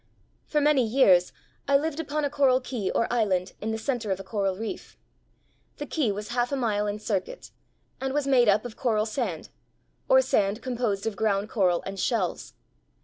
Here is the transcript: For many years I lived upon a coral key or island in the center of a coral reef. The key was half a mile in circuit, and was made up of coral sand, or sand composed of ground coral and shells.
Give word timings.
For 0.47 0.59
many 0.59 0.83
years 0.83 1.31
I 1.67 1.77
lived 1.77 1.99
upon 1.99 2.25
a 2.25 2.29
coral 2.31 2.59
key 2.59 2.89
or 2.89 3.05
island 3.13 3.53
in 3.61 3.69
the 3.69 3.77
center 3.77 4.09
of 4.09 4.19
a 4.19 4.23
coral 4.23 4.55
reef. 4.57 4.97
The 5.77 5.85
key 5.85 6.11
was 6.11 6.29
half 6.29 6.51
a 6.51 6.55
mile 6.55 6.87
in 6.87 6.97
circuit, 6.97 7.51
and 8.01 8.11
was 8.11 8.25
made 8.25 8.49
up 8.49 8.65
of 8.65 8.75
coral 8.75 9.05
sand, 9.05 9.49
or 10.09 10.19
sand 10.23 10.63
composed 10.63 11.05
of 11.05 11.15
ground 11.15 11.49
coral 11.51 11.83
and 11.85 11.99
shells. 11.99 12.55